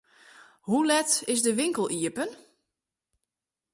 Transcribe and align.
Hoe 0.61 0.85
let 0.85 1.21
is 1.25 1.41
de 1.41 1.55
winkel 1.55 1.89
iepen? 1.89 2.29